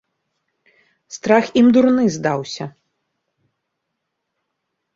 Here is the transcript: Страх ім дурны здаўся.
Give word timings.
Страх 1.17 1.45
ім 1.61 1.67
дурны 1.75 2.05
здаўся. 2.17 2.65